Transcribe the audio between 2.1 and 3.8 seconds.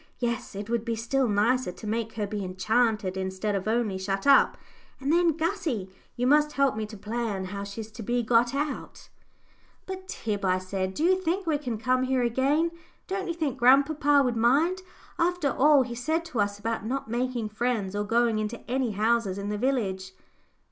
her be enchanted instead of